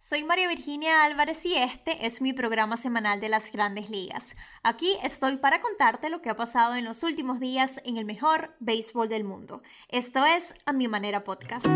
Soy 0.00 0.22
María 0.22 0.46
Virginia 0.46 1.02
Álvarez 1.02 1.44
y 1.44 1.56
este 1.56 2.06
es 2.06 2.22
mi 2.22 2.32
programa 2.32 2.76
semanal 2.76 3.20
de 3.20 3.28
las 3.28 3.50
grandes 3.50 3.90
ligas. 3.90 4.36
Aquí 4.62 4.96
estoy 5.02 5.38
para 5.38 5.60
contarte 5.60 6.08
lo 6.08 6.22
que 6.22 6.30
ha 6.30 6.36
pasado 6.36 6.76
en 6.76 6.84
los 6.84 7.02
últimos 7.02 7.40
días 7.40 7.80
en 7.84 7.96
el 7.96 8.04
mejor 8.04 8.54
béisbol 8.60 9.08
del 9.08 9.24
mundo. 9.24 9.60
Esto 9.88 10.24
es 10.24 10.54
A 10.66 10.72
Mi 10.72 10.86
Manera 10.86 11.24
Podcast. 11.24 11.66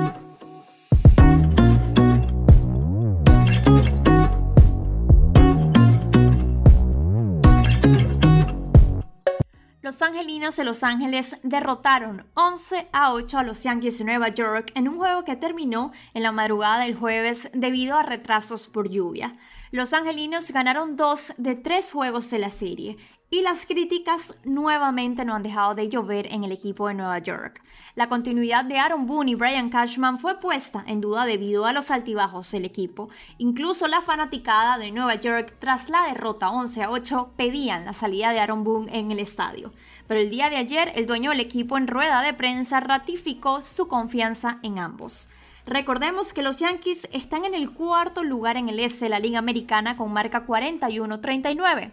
Los 10.02 10.08
angelinos 10.08 10.56
de 10.56 10.64
Los 10.64 10.82
Ángeles 10.82 11.36
derrotaron 11.44 12.26
11 12.34 12.88
a 12.90 13.12
8 13.12 13.38
a 13.38 13.44
los 13.44 13.62
Yankees 13.62 13.98
de 13.98 14.04
Nueva 14.04 14.30
York 14.30 14.72
en 14.74 14.88
un 14.88 14.96
juego 14.96 15.22
que 15.22 15.36
terminó 15.36 15.92
en 16.12 16.24
la 16.24 16.32
madrugada 16.32 16.80
del 16.80 16.96
jueves 16.96 17.48
debido 17.54 17.96
a 17.96 18.02
retrasos 18.02 18.66
por 18.66 18.90
lluvia. 18.90 19.36
Los 19.70 19.92
angelinos 19.92 20.50
ganaron 20.50 20.96
dos 20.96 21.32
de 21.36 21.54
tres 21.54 21.92
juegos 21.92 22.32
de 22.32 22.40
la 22.40 22.50
serie 22.50 22.96
y 23.32 23.40
las 23.40 23.64
críticas 23.64 24.34
nuevamente 24.44 25.24
no 25.24 25.34
han 25.34 25.42
dejado 25.42 25.74
de 25.74 25.88
llover 25.88 26.26
en 26.34 26.44
el 26.44 26.52
equipo 26.52 26.88
de 26.88 26.92
Nueva 26.92 27.18
York. 27.18 27.62
La 27.94 28.10
continuidad 28.10 28.62
de 28.66 28.78
Aaron 28.78 29.06
Boone 29.06 29.30
y 29.30 29.34
Brian 29.34 29.70
Cashman 29.70 30.18
fue 30.18 30.38
puesta 30.38 30.84
en 30.86 31.00
duda 31.00 31.24
debido 31.24 31.64
a 31.64 31.72
los 31.72 31.90
altibajos 31.90 32.52
del 32.52 32.66
equipo. 32.66 33.08
Incluso 33.38 33.88
la 33.88 34.02
fanaticada 34.02 34.76
de 34.76 34.92
Nueva 34.92 35.14
York 35.14 35.54
tras 35.60 35.88
la 35.88 36.04
derrota 36.08 36.50
11 36.50 36.82
a 36.82 36.90
8 36.90 37.30
pedían 37.34 37.86
la 37.86 37.94
salida 37.94 38.32
de 38.32 38.40
Aaron 38.40 38.64
Boone 38.64 38.98
en 38.98 39.10
el 39.10 39.18
estadio. 39.18 39.72
Pero 40.06 40.20
el 40.20 40.28
día 40.28 40.50
de 40.50 40.56
ayer 40.56 40.92
el 40.94 41.06
dueño 41.06 41.30
del 41.30 41.40
equipo 41.40 41.78
en 41.78 41.86
rueda 41.86 42.20
de 42.20 42.34
prensa 42.34 42.80
ratificó 42.80 43.62
su 43.62 43.88
confianza 43.88 44.58
en 44.62 44.78
ambos. 44.78 45.30
Recordemos 45.64 46.34
que 46.34 46.42
los 46.42 46.58
Yankees 46.58 47.08
están 47.12 47.46
en 47.46 47.54
el 47.54 47.70
cuarto 47.70 48.24
lugar 48.24 48.58
en 48.58 48.68
el 48.68 48.78
este 48.78 49.06
de 49.06 49.08
la 49.08 49.20
Liga 49.20 49.38
Americana 49.38 49.96
con 49.96 50.12
marca 50.12 50.46
41-39. 50.46 51.92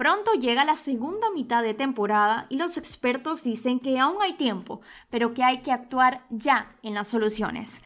Pronto 0.00 0.32
llega 0.32 0.64
la 0.64 0.76
segunda 0.76 1.30
mitad 1.30 1.62
de 1.62 1.74
temporada 1.74 2.46
y 2.48 2.56
los 2.56 2.78
expertos 2.78 3.42
dicen 3.42 3.80
que 3.80 3.98
aún 3.98 4.16
hay 4.22 4.32
tiempo, 4.32 4.80
pero 5.10 5.34
que 5.34 5.44
hay 5.44 5.60
que 5.60 5.72
actuar 5.72 6.24
ya 6.30 6.74
en 6.82 6.94
las 6.94 7.08
soluciones. 7.08 7.82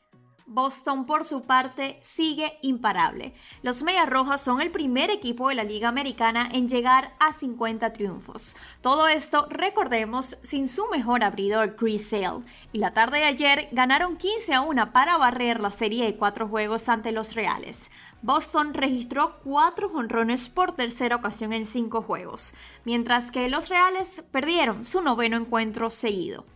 Boston, 0.46 1.06
por 1.06 1.24
su 1.24 1.42
parte, 1.42 1.98
sigue 2.02 2.58
imparable. 2.62 3.34
Los 3.62 3.82
Medias 3.82 4.08
Rojas 4.08 4.40
son 4.40 4.60
el 4.60 4.70
primer 4.70 5.10
equipo 5.10 5.48
de 5.48 5.56
la 5.56 5.64
Liga 5.64 5.88
Americana 5.88 6.48
en 6.52 6.68
llegar 6.68 7.14
a 7.18 7.32
50 7.32 7.92
triunfos. 7.92 8.54
Todo 8.80 9.08
esto, 9.08 9.48
recordemos, 9.50 10.38
sin 10.42 10.68
su 10.68 10.86
mejor 10.88 11.24
abridor 11.24 11.74
Chris 11.74 12.10
Sale. 12.10 12.44
Y 12.72 12.78
la 12.78 12.92
tarde 12.92 13.18
de 13.18 13.24
ayer 13.24 13.68
ganaron 13.72 14.16
15 14.16 14.54
a 14.54 14.60
1 14.60 14.92
para 14.92 15.16
barrer 15.16 15.58
la 15.58 15.72
serie 15.72 16.04
de 16.04 16.16
cuatro 16.16 16.46
juegos 16.46 16.88
ante 16.88 17.10
los 17.10 17.34
Reales. 17.34 17.90
Boston 18.24 18.72
registró 18.72 19.38
cuatro 19.44 19.90
jonrones 19.90 20.48
por 20.48 20.72
tercera 20.72 21.16
ocasión 21.16 21.52
en 21.52 21.66
cinco 21.66 22.00
juegos, 22.00 22.54
mientras 22.86 23.30
que 23.30 23.50
los 23.50 23.68
Reales 23.68 24.24
perdieron 24.30 24.86
su 24.86 25.02
noveno 25.02 25.36
encuentro 25.36 25.90
seguido. 25.90 26.46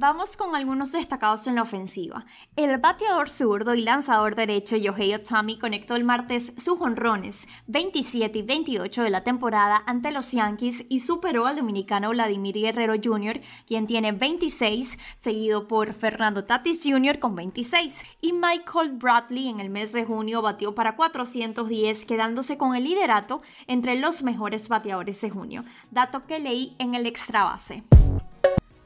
Vamos 0.00 0.36
con 0.36 0.54
algunos 0.54 0.92
destacados 0.92 1.48
en 1.48 1.56
la 1.56 1.62
ofensiva. 1.62 2.24
El 2.54 2.78
bateador 2.78 3.28
zurdo 3.28 3.74
y 3.74 3.80
lanzador 3.80 4.36
derecho 4.36 4.76
Yohei 4.76 5.12
Otami 5.12 5.58
conectó 5.58 5.96
el 5.96 6.04
martes 6.04 6.52
sus 6.56 6.80
honrones 6.80 7.48
27 7.66 8.38
y 8.38 8.42
28 8.42 9.02
de 9.02 9.10
la 9.10 9.24
temporada 9.24 9.82
ante 9.86 10.12
los 10.12 10.30
Yankees 10.30 10.84
y 10.88 11.00
superó 11.00 11.46
al 11.46 11.56
dominicano 11.56 12.10
Vladimir 12.10 12.54
Guerrero 12.54 12.94
Jr., 13.02 13.40
quien 13.66 13.88
tiene 13.88 14.12
26, 14.12 14.98
seguido 15.18 15.66
por 15.66 15.92
Fernando 15.94 16.44
Tatis 16.44 16.84
Jr. 16.84 17.18
con 17.18 17.34
26. 17.34 18.04
Y 18.20 18.34
Michael 18.34 18.92
Bradley 18.92 19.48
en 19.48 19.58
el 19.58 19.68
mes 19.68 19.92
de 19.92 20.04
junio 20.04 20.42
batió 20.42 20.76
para 20.76 20.94
410, 20.94 22.04
quedándose 22.04 22.56
con 22.56 22.76
el 22.76 22.84
liderato 22.84 23.42
entre 23.66 23.96
los 23.96 24.22
mejores 24.22 24.68
bateadores 24.68 25.20
de 25.22 25.30
junio, 25.30 25.64
dato 25.90 26.24
que 26.24 26.38
leí 26.38 26.76
en 26.78 26.94
el 26.94 27.04
extra 27.04 27.42
base. 27.42 27.82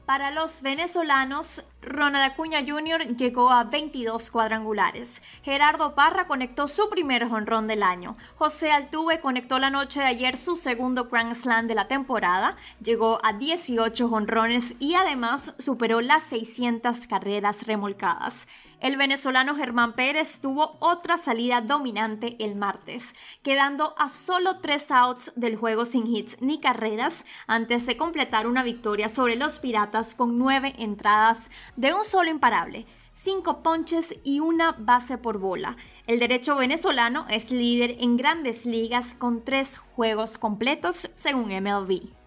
Para 0.05 0.31
los 0.31 0.61
venezolanos, 0.61 1.63
Ronald 1.81 2.33
Acuña 2.33 2.59
Jr. 2.59 3.15
llegó 3.15 3.51
a 3.51 3.63
22 3.63 4.31
cuadrangulares. 4.31 5.21
Gerardo 5.43 5.95
Parra 5.95 6.27
conectó 6.27 6.67
su 6.67 6.89
primer 6.89 7.29
jonrón 7.29 7.67
del 7.67 7.83
año. 7.83 8.17
José 8.35 8.69
Altuve 8.69 9.21
conectó 9.21 9.59
la 9.59 9.69
noche 9.69 10.01
de 10.01 10.07
ayer 10.07 10.35
su 10.35 10.57
segundo 10.57 11.05
Grand 11.05 11.33
Slam 11.33 11.67
de 11.67 11.75
la 11.75 11.87
temporada. 11.87 12.57
Llegó 12.83 13.19
a 13.23 13.31
18 13.31 14.09
jonrones 14.09 14.75
y 14.81 14.95
además 14.95 15.55
superó 15.57 16.01
las 16.01 16.23
600 16.23 17.07
carreras 17.07 17.65
remolcadas. 17.65 18.45
El 18.83 18.97
venezolano 18.97 19.55
Germán 19.55 19.93
Pérez 19.93 20.41
tuvo 20.41 20.75
otra 20.81 21.17
salida 21.17 21.61
dominante 21.61 22.35
el 22.39 22.57
martes, 22.57 23.15
quedando 23.41 23.95
a 23.97 24.09
solo 24.09 24.59
tres 24.59 24.91
outs 24.91 25.31
del 25.37 25.55
juego 25.55 25.85
sin 25.85 26.05
hits 26.05 26.35
ni 26.41 26.59
carreras 26.59 27.23
antes 27.47 27.85
de 27.85 27.95
completar 27.95 28.45
una 28.45 28.61
victoria 28.61 29.07
sobre 29.07 29.37
los 29.37 29.57
Piratas 29.57 30.13
con 30.13 30.37
nueve 30.37 30.73
entradas 30.79 31.49
de 31.77 31.93
un 31.93 32.03
solo 32.03 32.29
imparable 32.29 32.85
cinco 33.13 33.63
ponches 33.63 34.15
y 34.25 34.41
una 34.41 34.73
base 34.77 35.17
por 35.17 35.37
bola. 35.37 35.77
El 36.05 36.19
derecho 36.19 36.57
venezolano 36.57 37.25
es 37.29 37.51
líder 37.51 37.95
en 38.01 38.17
grandes 38.17 38.65
ligas 38.65 39.13
con 39.13 39.45
tres 39.45 39.77
juegos 39.77 40.37
completos 40.37 41.09
según 41.15 41.53
MLB 41.53 42.22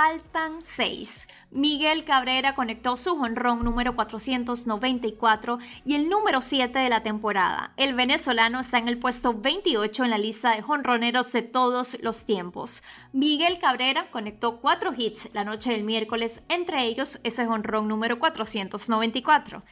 faltan 0.00 0.62
6. 0.64 1.28
Miguel 1.50 2.04
Cabrera 2.04 2.54
conectó 2.54 2.96
su 2.96 3.18
jonrón 3.18 3.62
número 3.62 3.94
494 3.94 5.58
y 5.84 5.94
el 5.94 6.08
número 6.08 6.40
7 6.40 6.78
de 6.78 6.88
la 6.88 7.02
temporada. 7.02 7.74
El 7.76 7.92
venezolano 7.92 8.60
está 8.60 8.78
en 8.78 8.88
el 8.88 8.98
puesto 8.98 9.34
28 9.34 10.04
en 10.04 10.10
la 10.10 10.16
lista 10.16 10.56
de 10.56 10.62
jonroneros 10.62 11.30
de 11.32 11.42
todos 11.42 11.98
los 12.00 12.24
tiempos. 12.24 12.82
Miguel 13.12 13.58
Cabrera 13.58 14.10
conectó 14.10 14.62
4 14.62 14.94
hits 14.96 15.28
la 15.34 15.44
noche 15.44 15.72
del 15.72 15.84
miércoles, 15.84 16.40
entre 16.48 16.84
ellos 16.84 17.20
ese 17.22 17.44
jonrón 17.44 17.86
número 17.86 18.18
494. 18.18 19.62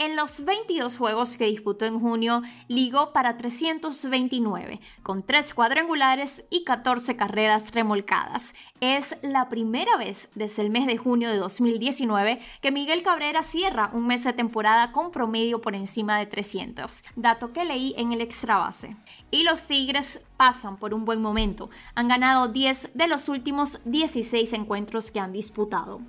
En 0.00 0.14
los 0.14 0.44
22 0.44 0.96
juegos 0.96 1.36
que 1.36 1.46
disputó 1.46 1.84
en 1.84 1.98
junio, 1.98 2.42
ligó 2.68 3.12
para 3.12 3.36
329, 3.36 4.78
con 5.02 5.24
3 5.24 5.54
cuadrangulares 5.54 6.44
y 6.50 6.62
14 6.62 7.16
carreras 7.16 7.72
remolcadas. 7.72 8.54
Es 8.80 9.16
la 9.22 9.48
primera 9.48 9.96
vez 9.96 10.28
desde 10.36 10.62
el 10.62 10.70
mes 10.70 10.86
de 10.86 10.98
junio 10.98 11.30
de 11.30 11.38
2019 11.38 12.38
que 12.60 12.70
Miguel 12.70 13.02
Cabrera 13.02 13.42
cierra 13.42 13.90
un 13.92 14.06
mes 14.06 14.22
de 14.22 14.32
temporada 14.32 14.92
con 14.92 15.10
promedio 15.10 15.60
por 15.60 15.74
encima 15.74 16.16
de 16.16 16.26
300, 16.26 17.02
dato 17.16 17.52
que 17.52 17.64
leí 17.64 17.92
en 17.98 18.12
el 18.12 18.20
extra 18.20 18.56
base. 18.56 18.94
Y 19.32 19.42
los 19.42 19.66
Tigres 19.66 20.20
pasan 20.36 20.76
por 20.76 20.94
un 20.94 21.06
buen 21.06 21.20
momento. 21.20 21.70
Han 21.96 22.06
ganado 22.06 22.46
10 22.46 22.90
de 22.94 23.08
los 23.08 23.28
últimos 23.28 23.80
16 23.84 24.52
encuentros 24.52 25.10
que 25.10 25.18
han 25.18 25.32
disputado. 25.32 26.02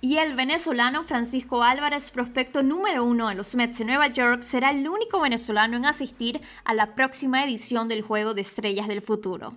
Y 0.00 0.18
el 0.18 0.34
venezolano 0.34 1.04
Francisco 1.04 1.62
Álvarez, 1.62 2.10
prospecto 2.10 2.62
número 2.62 3.02
uno 3.04 3.28
de 3.28 3.34
los 3.34 3.54
Mets 3.54 3.78
de 3.78 3.86
Nueva 3.86 4.08
York, 4.08 4.42
será 4.42 4.70
el 4.70 4.86
único 4.86 5.20
venezolano 5.20 5.76
en 5.76 5.86
asistir 5.86 6.42
a 6.64 6.74
la 6.74 6.94
próxima 6.94 7.42
edición 7.42 7.88
del 7.88 8.02
Juego 8.02 8.34
de 8.34 8.42
Estrellas 8.42 8.88
del 8.88 9.00
Futuro. 9.00 9.54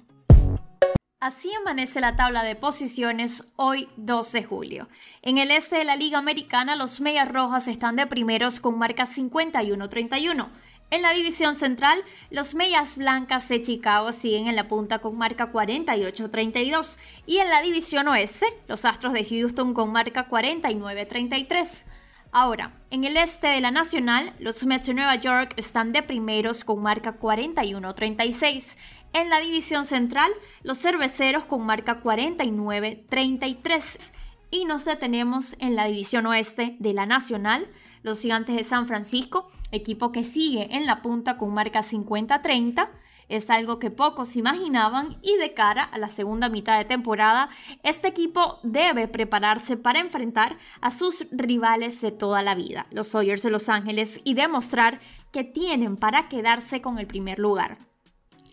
Así 1.19 1.51
amanece 1.53 2.00
la 2.00 2.16
tabla 2.16 2.44
de 2.44 2.55
posiciones 2.55 3.51
hoy 3.57 3.89
12 3.97 4.39
de 4.39 4.45
julio. 4.45 4.88
En 5.22 5.38
el 5.38 5.51
este 5.51 5.75
de 5.75 5.83
la 5.83 5.97
Liga 5.97 6.17
Americana, 6.17 6.77
los 6.77 7.01
Medias 7.01 7.29
Rojas 7.29 7.67
están 7.67 7.97
de 7.97 8.07
primeros 8.07 8.61
con 8.61 8.77
marca 8.77 9.06
51-31. 9.06 10.47
En 10.91 11.03
la 11.03 11.13
división 11.13 11.53
central, 11.53 12.03
los 12.31 12.55
Medias 12.55 12.97
Blancas 12.97 13.47
de 13.47 13.61
Chicago 13.61 14.11
siguen 14.11 14.47
en 14.47 14.55
la 14.55 14.67
punta 14.67 14.97
con 15.00 15.16
marca 15.17 15.51
48-32 15.51 16.97
y 17.27 17.38
en 17.38 17.50
la 17.50 17.61
división 17.61 18.07
oeste, 18.07 18.47
los 18.67 18.85
Astros 18.85 19.13
de 19.13 19.23
Houston 19.23 19.75
con 19.75 19.91
marca 19.91 20.27
49-33. 20.27 21.83
Ahora, 22.31 22.73
en 22.89 23.03
el 23.03 23.17
este 23.17 23.45
de 23.47 23.61
la 23.61 23.69
Nacional, 23.69 24.33
los 24.39 24.66
Mets 24.66 24.88
de 24.88 24.95
Nueva 24.95 25.13
York 25.16 25.53
están 25.57 25.91
de 25.91 26.01
primeros 26.01 26.63
con 26.63 26.81
marca 26.81 27.19
41-36. 27.19 28.75
En 29.13 29.30
la 29.30 29.39
división 29.39 29.86
central, 29.86 30.31
los 30.63 30.80
Cerveceros 30.80 31.45
con 31.45 31.68
marca 31.68 32.01
49-33. 32.01 34.12
Y 34.50 34.65
nos 34.65 34.86
detenemos 34.86 35.56
en 35.59 35.75
la 35.75 35.86
división 35.86 36.25
oeste 36.25 36.77
de 36.80 36.94
la 36.94 37.06
Nacional, 37.06 37.68
los 38.04 38.22
Gigantes 38.22 38.56
de 38.56 38.63
San 38.63 38.88
Francisco, 38.88 39.50
equipo 39.72 40.12
que 40.12 40.24
sigue 40.24 40.75
en 40.75 40.86
la 40.86 41.01
punta 41.01 41.38
con 41.38 41.54
marca 41.54 41.81
50-30. 41.81 42.90
Es 43.28 43.50
algo 43.51 43.78
que 43.78 43.92
pocos 43.92 44.36
imaginaban 44.36 45.18
y 45.22 45.38
de 45.38 45.54
cara 45.54 45.84
a 45.84 46.00
la 46.00 46.10
segunda 46.10 46.50
mitad 46.50 46.80
de 46.80 46.86
temporada, 46.86 47.50
este 47.84 48.07
equipo 48.07 48.60
debe 48.63 49.07
prepararse 49.07 49.78
para 49.78 50.00
enfrentar 50.00 50.57
a 50.81 50.90
sus 50.90 51.28
rivales 51.31 52.01
de 52.01 52.12
toda 52.12 52.42
la 52.42 52.56
vida, 52.56 52.88
los 52.90 53.10
Sawyers 53.10 53.44
de 53.44 53.51
Los 53.51 53.69
Ángeles, 53.69 54.19
y 54.24 54.34
demostrar 54.34 55.00
que 55.31 55.44
tienen 55.44 55.96
para 55.96 56.28
quedarse 56.28 56.81
con 56.81 56.98
el 56.98 57.06
primer 57.06 57.38
lugar. 57.38 57.78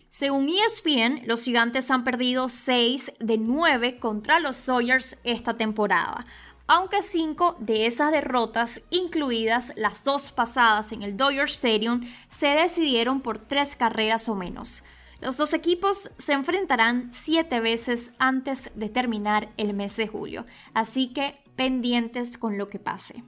Según 0.09 0.47
ESPN, 0.49 1.27
los 1.27 1.43
gigantes 1.43 1.91
han 1.91 2.03
perdido 2.03 2.47
6 2.47 3.13
de 3.19 3.37
9 3.37 3.99
contra 3.99 4.39
los 4.39 4.57
Sawyers 4.57 5.17
esta 5.23 5.57
temporada. 5.57 6.25
Aunque 6.67 7.01
cinco 7.01 7.55
de 7.59 7.85
esas 7.85 8.11
derrotas, 8.11 8.81
incluidas 8.89 9.73
las 9.75 10.03
dos 10.03 10.31
pasadas 10.31 10.91
en 10.91 11.01
el 11.01 11.17
Dodger 11.17 11.49
Stadium, 11.49 12.01
se 12.29 12.47
decidieron 12.47 13.21
por 13.21 13.39
tres 13.39 13.75
carreras 13.75 14.29
o 14.29 14.35
menos. 14.35 14.83
Los 15.19 15.37
dos 15.37 15.53
equipos 15.53 16.11
se 16.17 16.33
enfrentarán 16.33 17.09
siete 17.11 17.59
veces 17.59 18.11
antes 18.19 18.71
de 18.75 18.89
terminar 18.89 19.49
el 19.57 19.73
mes 19.73 19.95
de 19.95 20.07
julio, 20.07 20.45
así 20.73 21.11
que 21.13 21.41
pendientes 21.55 22.37
con 22.37 22.57
lo 22.57 22.69
que 22.69 22.77
pase 22.77 23.23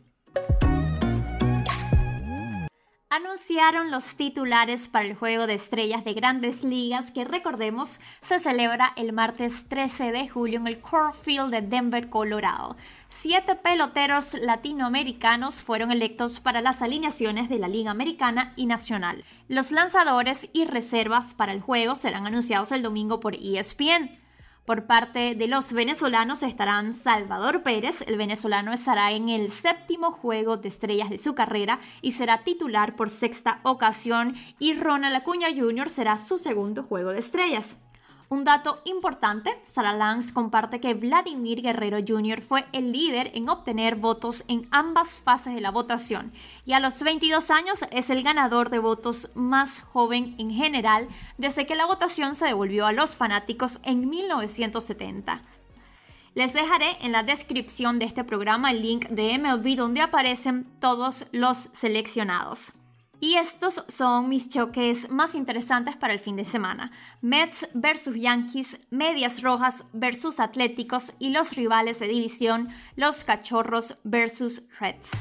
anunciaron 3.12 3.90
los 3.90 4.16
titulares 4.16 4.88
para 4.88 5.06
el 5.08 5.16
Juego 5.16 5.48
de 5.48 5.56
Estrellas 5.56 6.06
de 6.06 6.14
Grandes 6.14 6.64
Ligas 6.64 7.12
que 7.12 7.26
recordemos 7.26 8.00
se 8.22 8.38
celebra 8.38 8.94
el 8.98 9.14
martes 9.14 9.68
13 9.68 10.12
de 10.12 10.30
julio 10.30 10.60
en 10.60 10.68
el 10.68 10.80
Core 10.80 11.14
Field 11.20 11.50
de 11.50 11.62
Denver, 11.62 12.10
Colorado. 12.10 12.78
Siete 13.10 13.56
peloteros 13.56 14.36
latinoamericanos 14.36 15.64
fueron 15.64 15.92
electos 15.92 16.40
para 16.40 16.62
las 16.62 16.84
alineaciones 16.84 17.50
de 17.50 17.58
la 17.58 17.68
Liga 17.68 17.90
Americana 17.90 18.54
y 18.56 18.68
Nacional. 18.68 19.24
Los 19.48 19.72
lanzadores 19.72 20.48
y 20.54 20.66
reservas 20.66 21.34
para 21.34 21.52
el 21.52 21.62
juego 21.62 21.96
serán 21.96 22.28
anunciados 22.28 22.72
el 22.72 22.84
domingo 22.84 23.20
por 23.20 23.34
ESPN. 23.34 24.20
Por 24.70 24.86
parte 24.86 25.34
de 25.34 25.48
los 25.48 25.74
venezolanos 25.74 26.44
estarán 26.44 26.94
Salvador 26.94 27.64
Pérez, 27.64 28.04
el 28.06 28.18
venezolano 28.18 28.72
estará 28.72 29.12
en 29.14 29.28
el 29.28 29.50
séptimo 29.50 30.12
juego 30.12 30.58
de 30.58 30.68
estrellas 30.68 31.10
de 31.10 31.18
su 31.18 31.34
carrera 31.34 31.80
y 32.04 32.12
será 32.12 32.44
titular 32.44 32.96
por 32.96 33.10
sexta 33.10 33.62
ocasión 33.64 34.36
y 34.60 34.76
Ronald 34.76 35.16
Acuña 35.16 35.48
Jr. 35.48 35.90
será 35.90 36.20
su 36.20 36.38
segundo 36.38 36.84
juego 36.84 37.10
de 37.10 37.18
estrellas. 37.18 37.78
Un 38.32 38.44
dato 38.44 38.80
importante, 38.86 39.60
Sara 39.64 39.94
Lance 39.94 40.36
comparte 40.36 40.80
que 40.80 40.94
Vladimir 40.94 41.64
Guerrero 41.64 41.98
Jr. 42.08 42.44
fue 42.44 42.64
el 42.74 42.92
líder 42.92 43.32
en 43.34 43.50
obtener 43.50 43.96
votos 43.96 44.46
en 44.48 44.68
ambas 44.70 45.18
fases 45.18 45.56
de 45.56 45.62
la 45.62 45.72
votación 45.72 46.32
y 46.64 46.74
a 46.74 46.80
los 46.80 47.02
22 47.02 47.50
años 47.50 47.80
es 47.90 48.12
el 48.12 48.22
ganador 48.22 48.70
de 48.70 48.78
votos 48.78 49.32
más 49.34 49.82
joven 49.82 50.36
en 50.38 50.52
general 50.52 51.08
desde 51.40 51.66
que 51.66 51.74
la 51.76 51.88
votación 51.88 52.36
se 52.36 52.46
devolvió 52.46 52.86
a 52.86 52.92
los 52.92 53.16
fanáticos 53.16 53.80
en 53.82 54.08
1970. 54.08 55.42
Les 56.36 56.54
dejaré 56.54 56.98
en 57.02 57.12
la 57.12 57.24
descripción 57.24 57.98
de 57.98 58.06
este 58.06 58.24
programa 58.24 58.70
el 58.70 58.84
link 58.84 59.08
de 59.08 59.40
MLB 59.40 59.76
donde 59.76 60.02
aparecen 60.02 60.66
todos 60.80 61.26
los 61.32 61.58
seleccionados. 61.74 62.74
Y 63.22 63.36
estos 63.36 63.84
son 63.90 64.30
mis 64.30 64.50
choques 64.50 65.10
más 65.10 65.36
interesantes 65.36 65.98
para 65.98 66.14
el 66.14 66.20
fin 66.20 66.38
de 66.38 66.46
semana. 66.46 66.92
Mets 67.22 67.68
versus 67.74 68.16
Yankees, 68.16 68.80
Medias 68.92 69.42
Rojas 69.42 69.84
versus 69.92 70.40
Atléticos 70.40 71.14
y 71.20 71.32
los 71.32 71.54
rivales 71.56 72.00
de 72.00 72.08
división, 72.08 72.70
los 72.96 73.26
Cachorros 73.26 74.00
versus 74.06 74.64
Reds. 74.80 75.12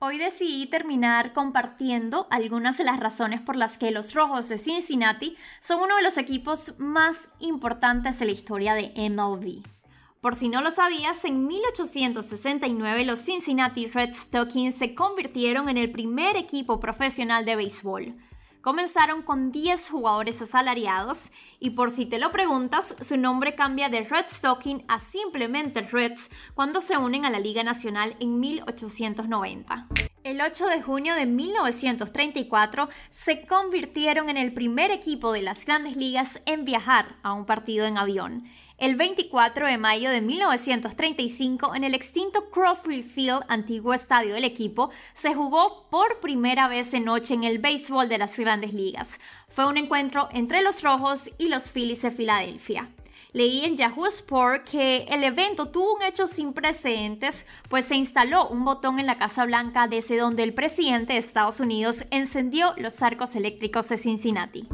Hoy 0.00 0.18
decidí 0.18 0.66
terminar 0.66 1.32
compartiendo 1.32 2.26
algunas 2.30 2.78
de 2.78 2.84
las 2.84 2.98
razones 2.98 3.40
por 3.40 3.56
las 3.56 3.78
que 3.78 3.90
los 3.90 4.14
Rojos 4.14 4.48
de 4.48 4.58
Cincinnati 4.58 5.36
son 5.60 5.80
uno 5.82 5.96
de 5.96 6.02
los 6.02 6.18
equipos 6.18 6.74
más 6.78 7.30
importantes 7.40 8.18
de 8.18 8.26
la 8.26 8.32
historia 8.32 8.74
de 8.74 8.92
MLB. 9.10 9.77
Por 10.20 10.34
si 10.34 10.48
no 10.48 10.62
lo 10.62 10.72
sabías, 10.72 11.24
en 11.24 11.46
1869 11.46 13.04
los 13.04 13.20
Cincinnati 13.20 13.86
Red 13.86 14.14
Stockings 14.14 14.74
se 14.74 14.92
convirtieron 14.96 15.68
en 15.68 15.78
el 15.78 15.92
primer 15.92 16.36
equipo 16.36 16.80
profesional 16.80 17.44
de 17.44 17.54
béisbol. 17.54 18.16
Comenzaron 18.60 19.22
con 19.22 19.52
10 19.52 19.88
jugadores 19.88 20.42
asalariados 20.42 21.30
y 21.60 21.70
por 21.70 21.90
si 21.90 22.06
te 22.06 22.18
lo 22.18 22.32
preguntas, 22.32 22.94
su 23.00 23.16
nombre 23.16 23.54
cambia 23.54 23.88
de 23.88 24.02
Red 24.02 24.26
Stocking 24.28 24.84
a 24.88 25.00
simplemente 25.00 25.82
Reds 25.82 26.30
cuando 26.54 26.80
se 26.80 26.96
unen 26.96 27.24
a 27.24 27.30
la 27.30 27.40
Liga 27.40 27.62
Nacional 27.62 28.16
en 28.20 28.38
1890. 28.40 29.88
El 30.24 30.40
8 30.40 30.66
de 30.66 30.82
junio 30.82 31.14
de 31.14 31.26
1934 31.26 32.88
se 33.08 33.46
convirtieron 33.46 34.28
en 34.28 34.36
el 34.36 34.52
primer 34.52 34.90
equipo 34.90 35.32
de 35.32 35.42
las 35.42 35.64
grandes 35.64 35.96
ligas 35.96 36.42
en 36.46 36.64
viajar 36.64 37.16
a 37.22 37.32
un 37.32 37.46
partido 37.46 37.86
en 37.86 37.98
avión 37.98 38.44
el 38.78 38.94
24 38.94 39.66
de 39.66 39.76
mayo 39.76 40.08
de 40.08 40.20
1935 40.20 41.74
en 41.74 41.82
el 41.82 41.94
extinto 41.94 42.48
Crossley 42.50 43.02
Field, 43.02 43.42
antiguo 43.48 43.92
estadio 43.92 44.34
del 44.34 44.44
equipo, 44.44 44.90
se 45.14 45.34
jugó 45.34 45.88
por 45.90 46.20
primera 46.20 46.68
vez 46.68 46.94
en 46.94 47.06
noche 47.06 47.34
en 47.34 47.42
el 47.42 47.58
béisbol 47.58 48.08
de 48.08 48.18
las 48.18 48.38
grandes 48.38 48.74
ligas. 48.74 49.18
Fue 49.48 49.66
un 49.66 49.78
encuentro 49.78 50.28
entre 50.32 50.62
los 50.62 50.84
Rojos 50.84 51.28
los 51.48 51.70
Phillies 51.70 52.02
de 52.02 52.10
Filadelfia. 52.10 52.90
Leí 53.32 53.64
en 53.64 53.76
Yahoo 53.76 54.06
Sport 54.06 54.68
que 54.68 55.06
el 55.10 55.22
evento 55.22 55.68
tuvo 55.68 55.96
un 55.96 56.02
hecho 56.02 56.26
sin 56.26 56.54
precedentes, 56.54 57.46
pues 57.68 57.84
se 57.84 57.94
instaló 57.94 58.48
un 58.48 58.64
botón 58.64 58.98
en 58.98 59.06
la 59.06 59.18
Casa 59.18 59.44
Blanca 59.44 59.86
desde 59.86 60.16
donde 60.16 60.42
el 60.42 60.54
presidente 60.54 61.12
de 61.12 61.18
Estados 61.18 61.60
Unidos 61.60 62.04
encendió 62.10 62.72
los 62.78 63.02
arcos 63.02 63.36
eléctricos 63.36 63.88
de 63.88 63.98
Cincinnati. 63.98 64.66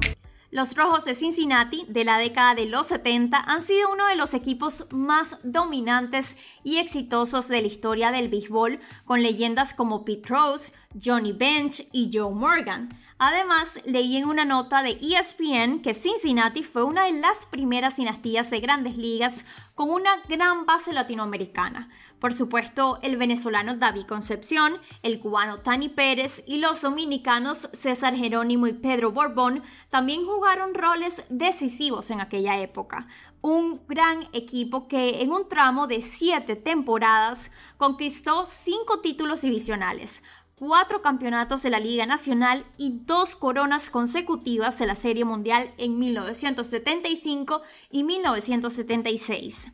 Los 0.55 0.76
Rojos 0.76 1.05
de 1.05 1.15
Cincinnati 1.15 1.85
de 1.88 2.05
la 2.05 2.17
década 2.17 2.55
de 2.55 2.67
los 2.67 2.87
70 2.87 3.38
han 3.38 3.61
sido 3.61 3.93
uno 3.93 4.06
de 4.06 4.15
los 4.15 4.35
equipos 4.35 4.87
más 4.93 5.38
dominantes 5.43 6.37
y 6.62 6.77
exitosos 6.77 7.49
de 7.49 7.61
la 7.61 7.67
historia 7.67 8.12
del 8.12 8.29
béisbol, 8.29 8.79
con 9.05 9.20
leyendas 9.20 9.75
como 9.75 10.05
Pete 10.05 10.29
Rose, 10.29 10.73
Johnny 11.05 11.32
Bench 11.32 11.88
y 11.91 12.09
Joe 12.17 12.32
Morgan. 12.32 12.97
Además, 13.19 13.81
leí 13.85 14.17
en 14.17 14.29
una 14.29 14.45
nota 14.45 14.83
de 14.83 14.99
ESPN 15.01 15.83
que 15.83 15.95
Cincinnati 15.95 16.65
fue 16.65 16.83
una 16.83 17.05
de 17.05 17.13
las 17.13 17.47
primeras 17.47 17.97
dinastías 17.97 18.51
de 18.51 18.59
grandes 18.59 18.97
ligas 18.97 19.45
con 19.75 19.91
una 19.91 20.17
gran 20.29 20.67
base 20.67 20.93
latinoamericana. 20.93 21.91
Por 22.19 22.35
supuesto, 22.35 22.99
el 23.03 23.17
venezolano 23.17 23.77
David 23.77 24.07
Concepción, 24.07 24.81
el 25.03 25.21
cubano 25.21 25.61
Tani 25.61 25.89
Pérez 25.89 26.43
y 26.47 26.57
los 26.57 26.83
dominicanos 26.83 27.69
César 27.73 28.17
Jerónimo 28.17 28.67
y 28.67 28.73
Pedro 28.73 29.13
Borbón 29.13 29.63
también 29.91 30.25
jugaron 30.25 30.75
roles 30.75 31.23
decisivos 31.29 32.11
en 32.11 32.21
aquella 32.21 32.59
época. 32.59 33.07
Un 33.43 33.83
gran 33.87 34.27
equipo 34.33 34.89
que 34.89 35.23
en 35.23 35.31
un 35.31 35.49
tramo 35.49 35.87
de 35.87 36.01
siete 36.03 36.57
temporadas 36.57 37.53
conquistó 37.77 38.47
cinco 38.47 39.01
títulos 39.01 39.43
divisionales, 39.43 40.23
cuatro 40.56 41.03
campeonatos 41.03 41.62
de 41.62 41.71
la 41.71 41.81
Liga 41.81 42.06
Nacional 42.06 42.65
y 42.77 43.01
dos 43.05 43.37
coronas 43.37 43.91
consecutivas 43.91 44.79
de 44.79 44.87
la 44.87 44.97
Serie 44.97 45.25
Mundial 45.25 45.73
en 45.79 45.99
1975 45.99 47.62
y 47.91 48.05
1976. 48.05 49.67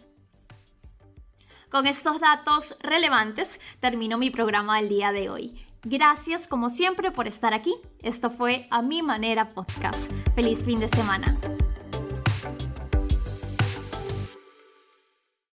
Con 1.70 1.86
estos 1.86 2.20
datos 2.20 2.76
relevantes 2.80 3.60
termino 3.78 4.18
mi 4.18 4.30
programa 4.30 4.78
del 4.78 4.88
día 4.88 5.12
de 5.12 5.30
hoy. 5.30 5.66
Gracias 5.82 6.46
como 6.46 6.68
siempre 6.68 7.10
por 7.10 7.26
estar 7.26 7.54
aquí. 7.54 7.74
Esto 8.00 8.30
fue 8.30 8.66
A 8.70 8.82
Mi 8.82 9.02
Manera 9.02 9.50
Podcast. 9.50 10.10
Feliz 10.34 10.64
fin 10.64 10.80
de 10.80 10.88
semana. 10.88 11.34